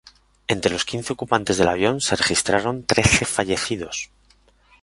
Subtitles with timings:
[0.47, 4.09] Entre los quince ocupantes del avión, se registraron trece fallecidos.